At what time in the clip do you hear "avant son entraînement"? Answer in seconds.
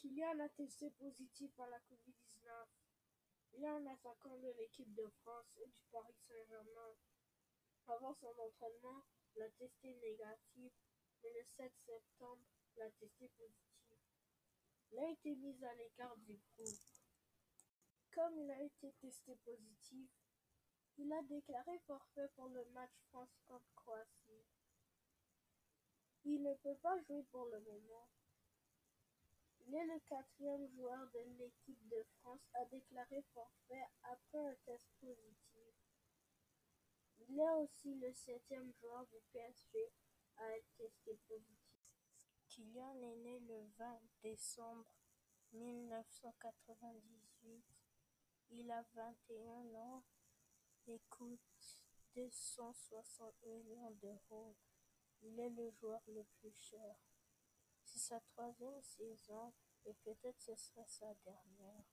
7.86-9.04